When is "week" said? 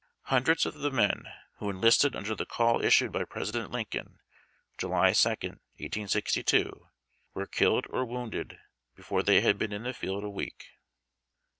10.31-10.69